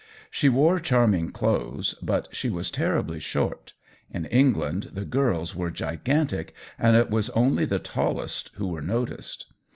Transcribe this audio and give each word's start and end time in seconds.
She 0.31 0.49
wore 0.49 0.79
charming 0.79 1.29
clothes, 1.29 1.93
but 2.01 2.27
she 2.35 2.49
was 2.49 2.71
terribly 2.71 3.19
short; 3.19 3.73
in 4.09 4.25
England 4.25 4.89
the 4.95 5.05
girls 5.05 5.55
were 5.55 5.69
gigantic, 5.69 6.55
and 6.79 6.95
it 6.95 7.11
was 7.11 7.29
only 7.29 7.65
the 7.65 7.77
tallest 7.77 8.49
who 8.55 8.67
were 8.69 8.81
noticed. 8.81 9.45